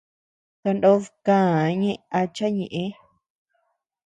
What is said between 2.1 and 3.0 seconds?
acha ñeʼë.